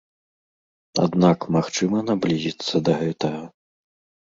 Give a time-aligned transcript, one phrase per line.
[1.05, 3.41] Аднак магчыма наблізіцца да гэтага.